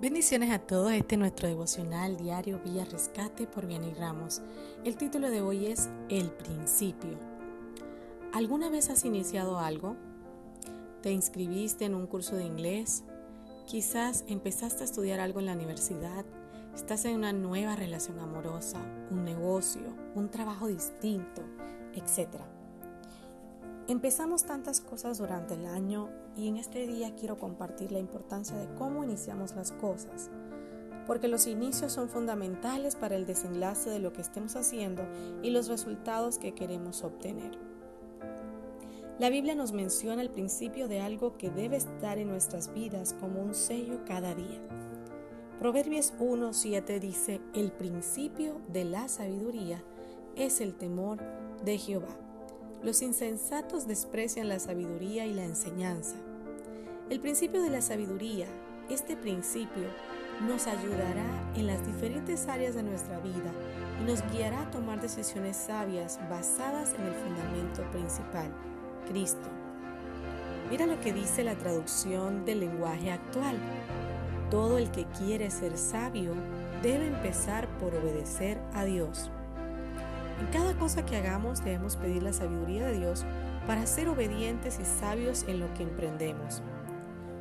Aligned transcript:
Bendiciones 0.00 0.50
a 0.50 0.58
todos, 0.58 0.92
este 0.92 1.16
es 1.16 1.18
nuestro 1.18 1.46
devocional 1.46 2.16
diario 2.16 2.58
Villa 2.64 2.86
Rescate 2.86 3.46
por 3.46 3.66
Vianney 3.66 3.92
Ramos. 3.92 4.40
El 4.82 4.96
título 4.96 5.28
de 5.28 5.42
hoy 5.42 5.66
es 5.66 5.90
El 6.08 6.30
principio. 6.30 7.18
¿Alguna 8.32 8.70
vez 8.70 8.88
has 8.88 9.04
iniciado 9.04 9.58
algo? 9.58 9.96
¿Te 11.02 11.12
inscribiste 11.12 11.84
en 11.84 11.94
un 11.94 12.06
curso 12.06 12.34
de 12.34 12.46
inglés? 12.46 13.04
Quizás 13.66 14.24
empezaste 14.26 14.84
a 14.84 14.86
estudiar 14.86 15.20
algo 15.20 15.38
en 15.38 15.46
la 15.46 15.52
universidad, 15.52 16.24
estás 16.74 17.04
en 17.04 17.16
una 17.16 17.34
nueva 17.34 17.76
relación 17.76 18.20
amorosa, 18.20 18.80
un 19.10 19.22
negocio, 19.22 19.82
un 20.14 20.30
trabajo 20.30 20.68
distinto, 20.68 21.42
etc. 21.92 22.40
Empezamos 23.90 24.44
tantas 24.44 24.80
cosas 24.80 25.18
durante 25.18 25.54
el 25.54 25.66
año 25.66 26.10
y 26.36 26.46
en 26.46 26.58
este 26.58 26.86
día 26.86 27.16
quiero 27.16 27.38
compartir 27.38 27.90
la 27.90 27.98
importancia 27.98 28.56
de 28.56 28.72
cómo 28.76 29.02
iniciamos 29.02 29.56
las 29.56 29.72
cosas, 29.72 30.30
porque 31.08 31.26
los 31.26 31.48
inicios 31.48 31.90
son 31.90 32.08
fundamentales 32.08 32.94
para 32.94 33.16
el 33.16 33.26
desenlace 33.26 33.90
de 33.90 33.98
lo 33.98 34.12
que 34.12 34.20
estemos 34.20 34.54
haciendo 34.54 35.02
y 35.42 35.50
los 35.50 35.66
resultados 35.66 36.38
que 36.38 36.54
queremos 36.54 37.02
obtener. 37.02 37.50
La 39.18 39.28
Biblia 39.28 39.56
nos 39.56 39.72
menciona 39.72 40.22
el 40.22 40.30
principio 40.30 40.86
de 40.86 41.00
algo 41.00 41.36
que 41.36 41.50
debe 41.50 41.76
estar 41.76 42.18
en 42.18 42.28
nuestras 42.28 42.72
vidas 42.72 43.16
como 43.18 43.42
un 43.42 43.56
sello 43.56 44.04
cada 44.06 44.36
día. 44.36 44.60
Proverbios 45.58 46.14
1.7 46.20 47.00
dice, 47.00 47.40
el 47.54 47.72
principio 47.72 48.60
de 48.68 48.84
la 48.84 49.08
sabiduría 49.08 49.82
es 50.36 50.60
el 50.60 50.74
temor 50.74 51.18
de 51.64 51.76
Jehová. 51.76 52.29
Los 52.82 53.02
insensatos 53.02 53.86
desprecian 53.86 54.48
la 54.48 54.58
sabiduría 54.58 55.26
y 55.26 55.34
la 55.34 55.44
enseñanza. 55.44 56.16
El 57.10 57.20
principio 57.20 57.60
de 57.60 57.68
la 57.68 57.82
sabiduría, 57.82 58.46
este 58.88 59.18
principio, 59.18 59.84
nos 60.48 60.66
ayudará 60.66 61.52
en 61.54 61.66
las 61.66 61.84
diferentes 61.86 62.48
áreas 62.48 62.74
de 62.74 62.82
nuestra 62.82 63.20
vida 63.20 63.52
y 64.00 64.04
nos 64.04 64.22
guiará 64.32 64.62
a 64.62 64.70
tomar 64.70 64.98
decisiones 64.98 65.58
sabias 65.58 66.18
basadas 66.30 66.94
en 66.94 67.02
el 67.02 67.12
fundamento 67.12 67.82
principal, 67.90 68.50
Cristo. 69.06 69.50
Mira 70.70 70.86
lo 70.86 70.98
que 71.00 71.12
dice 71.12 71.44
la 71.44 71.56
traducción 71.56 72.46
del 72.46 72.60
lenguaje 72.60 73.10
actual. 73.10 73.58
Todo 74.50 74.78
el 74.78 74.90
que 74.90 75.04
quiere 75.18 75.50
ser 75.50 75.76
sabio 75.76 76.32
debe 76.82 77.08
empezar 77.08 77.68
por 77.78 77.94
obedecer 77.94 78.58
a 78.72 78.84
Dios. 78.84 79.30
En 80.40 80.46
cada 80.46 80.74
cosa 80.78 81.04
que 81.04 81.16
hagamos 81.16 81.62
debemos 81.62 81.96
pedir 81.96 82.22
la 82.22 82.32
sabiduría 82.32 82.86
de 82.86 82.98
Dios 82.98 83.26
para 83.66 83.86
ser 83.86 84.08
obedientes 84.08 84.78
y 84.80 84.84
sabios 84.86 85.44
en 85.46 85.60
lo 85.60 85.72
que 85.74 85.82
emprendemos. 85.82 86.62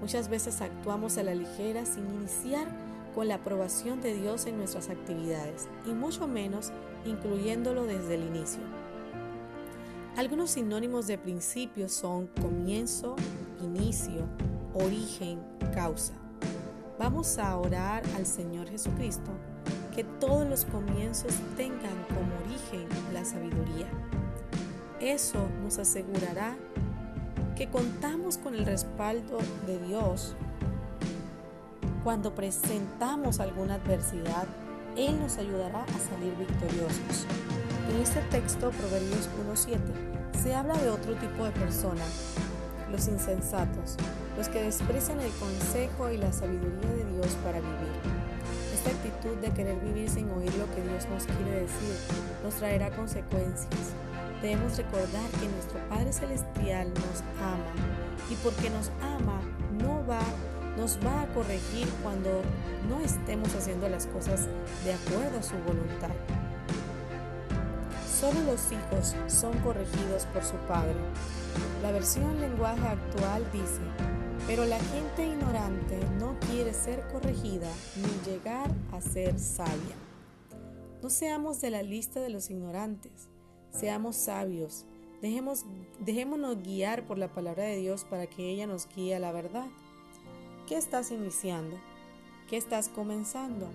Muchas 0.00 0.28
veces 0.28 0.60
actuamos 0.60 1.18
a 1.18 1.24
la 1.24 1.34
ligera 1.34 1.84
sin 1.86 2.08
iniciar 2.08 2.68
con 3.14 3.26
la 3.26 3.36
aprobación 3.36 4.00
de 4.00 4.14
Dios 4.14 4.46
en 4.46 4.58
nuestras 4.58 4.90
actividades 4.90 5.68
y 5.84 5.90
mucho 5.90 6.28
menos 6.28 6.72
incluyéndolo 7.04 7.84
desde 7.84 8.14
el 8.14 8.22
inicio. 8.22 8.62
Algunos 10.16 10.52
sinónimos 10.52 11.08
de 11.08 11.18
principio 11.18 11.88
son 11.88 12.28
comienzo, 12.40 13.16
inicio, 13.60 14.28
origen, 14.72 15.40
causa. 15.74 16.14
Vamos 16.96 17.38
a 17.38 17.56
orar 17.56 18.04
al 18.16 18.24
Señor 18.24 18.68
Jesucristo 18.68 19.32
que 19.94 20.04
todos 20.04 20.46
los 20.48 20.64
comienzos 20.64 21.32
tengan 21.56 22.04
como 22.08 22.34
origen 22.44 22.88
la 23.12 23.24
sabiduría. 23.24 23.86
Eso 25.00 25.48
nos 25.62 25.78
asegurará 25.78 26.56
que 27.56 27.68
contamos 27.68 28.38
con 28.38 28.54
el 28.54 28.66
respaldo 28.66 29.38
de 29.66 29.78
Dios. 29.78 30.34
Cuando 32.02 32.34
presentamos 32.34 33.38
alguna 33.38 33.74
adversidad, 33.74 34.46
Él 34.96 35.18
nos 35.20 35.38
ayudará 35.38 35.84
a 35.84 35.98
salir 36.10 36.34
victoriosos. 36.36 37.26
En 37.90 38.00
este 38.00 38.20
texto, 38.30 38.70
Proverbios 38.70 39.28
1.7, 39.48 39.78
se 40.42 40.54
habla 40.54 40.74
de 40.74 40.90
otro 40.90 41.14
tipo 41.14 41.44
de 41.44 41.52
personas, 41.52 42.34
los 42.90 43.06
insensatos, 43.06 43.96
los 44.36 44.48
que 44.48 44.62
desprecian 44.62 45.20
el 45.20 45.32
consejo 45.32 46.10
y 46.10 46.18
la 46.18 46.32
sabiduría 46.32 46.90
de 46.90 47.12
Dios 47.12 47.36
para 47.44 47.60
vivir. 47.60 48.23
Esta 48.84 48.98
actitud 48.98 49.36
de 49.38 49.50
querer 49.52 49.80
vivir 49.80 50.10
sin 50.10 50.30
oír 50.30 50.52
lo 50.56 50.66
que 50.74 50.82
Dios 50.82 51.08
nos 51.08 51.24
quiere 51.24 51.62
decir 51.62 51.96
nos 52.42 52.54
traerá 52.56 52.90
consecuencias. 52.90 53.94
Debemos 54.42 54.76
recordar 54.76 55.30
que 55.40 55.48
nuestro 55.48 55.80
Padre 55.88 56.12
Celestial 56.12 56.88
nos 56.92 57.22
ama 57.40 57.72
y 58.30 58.34
porque 58.36 58.68
nos 58.68 58.90
ama 59.00 59.40
no 59.80 60.06
va, 60.06 60.20
nos 60.76 60.98
va 60.98 61.22
a 61.22 61.26
corregir 61.28 61.88
cuando 62.02 62.42
no 62.86 63.00
estemos 63.00 63.54
haciendo 63.54 63.88
las 63.88 64.06
cosas 64.08 64.48
de 64.84 64.92
acuerdo 64.92 65.38
a 65.38 65.42
su 65.42 65.56
voluntad. 65.66 66.10
Solo 68.20 68.38
los 68.42 68.70
hijos 68.70 69.16
son 69.28 69.56
corregidos 69.60 70.26
por 70.26 70.44
su 70.44 70.56
Padre. 70.68 70.96
La 71.80 71.90
versión 71.90 72.38
lenguaje 72.38 72.86
actual 72.86 73.42
dice, 73.50 73.80
pero 74.46 74.64
la 74.64 74.78
gente 74.78 75.26
ignorante 75.26 75.98
no 76.18 76.38
quiere 76.50 76.74
ser 76.74 77.06
corregida 77.08 77.70
ni 77.96 78.30
llegar 78.30 78.70
a 78.92 79.00
ser 79.00 79.38
sabia. 79.38 79.96
No 81.02 81.10
seamos 81.10 81.60
de 81.60 81.70
la 81.70 81.82
lista 81.82 82.20
de 82.20 82.30
los 82.30 82.50
ignorantes, 82.50 83.28
seamos 83.70 84.16
sabios, 84.16 84.86
Dejemos, 85.24 85.64
dejémonos 86.00 86.62
guiar 86.62 87.06
por 87.06 87.16
la 87.16 87.28
palabra 87.28 87.64
de 87.64 87.76
Dios 87.76 88.04
para 88.04 88.26
que 88.26 88.50
ella 88.50 88.66
nos 88.66 88.86
guíe 88.94 89.14
a 89.14 89.18
la 89.18 89.32
verdad. 89.32 89.64
¿Qué 90.68 90.76
estás 90.76 91.10
iniciando? 91.10 91.78
¿Qué 92.46 92.58
estás 92.58 92.90
comenzando? 92.90 93.70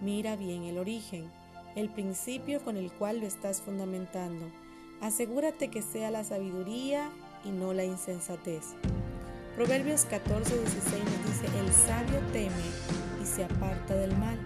Mira 0.00 0.34
bien 0.34 0.64
el 0.64 0.78
origen, 0.78 1.30
el 1.76 1.90
principio 1.90 2.64
con 2.64 2.76
el 2.76 2.90
cual 2.90 3.20
lo 3.20 3.26
estás 3.28 3.62
fundamentando. 3.62 4.46
Asegúrate 5.00 5.70
que 5.70 5.80
sea 5.80 6.10
la 6.10 6.24
sabiduría 6.24 7.08
y 7.44 7.50
no 7.50 7.72
la 7.72 7.84
insensatez. 7.84 8.74
Proverbios 9.56 10.04
14, 10.06 10.58
16 10.58 11.04
nos 11.04 11.26
dice, 11.26 11.58
el 11.58 11.72
sabio 11.72 12.20
teme 12.32 12.50
y 13.20 13.26
se 13.26 13.44
aparta 13.44 13.94
del 13.94 14.16
mal, 14.16 14.38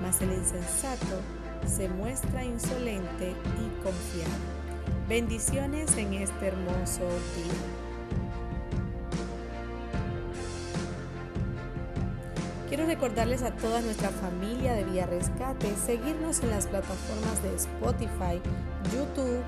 mas 0.00 0.22
el 0.22 0.32
insensato 0.32 1.20
se 1.66 1.88
muestra 1.88 2.44
insolente 2.44 3.30
y 3.30 3.82
confiado. 3.82 4.30
Bendiciones 5.08 5.96
en 5.96 6.14
este 6.14 6.46
hermoso 6.46 7.00
día. 7.34 7.88
Quiero 12.68 12.86
recordarles 12.86 13.42
a 13.42 13.50
toda 13.50 13.80
nuestra 13.80 14.10
familia 14.10 14.74
de 14.74 14.84
Vía 14.84 15.06
Rescate 15.06 15.74
seguirnos 15.84 16.40
en 16.40 16.50
las 16.50 16.66
plataformas 16.66 17.42
de 17.42 17.56
Spotify, 17.56 18.40
YouTube, 18.94 19.42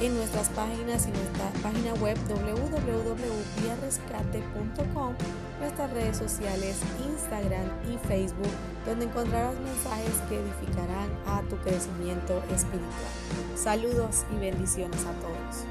en 0.00 0.14
nuestras 0.14 0.48
páginas 0.50 1.06
y 1.06 1.10
nuestra 1.10 1.50
página 1.62 1.94
web 1.94 2.16
www.viarescate.com, 2.28 5.14
nuestras 5.60 5.90
redes 5.92 6.16
sociales 6.16 6.80
Instagram 7.08 7.68
y 7.92 7.98
Facebook, 8.08 8.50
donde 8.86 9.04
encontrarás 9.06 9.54
mensajes 9.60 10.14
que 10.28 10.40
edificarán 10.40 11.08
a 11.26 11.42
tu 11.42 11.56
crecimiento 11.58 12.42
espiritual. 12.50 13.12
Saludos 13.56 14.24
y 14.34 14.38
bendiciones 14.40 15.04
a 15.04 15.12
todos. 15.20 15.64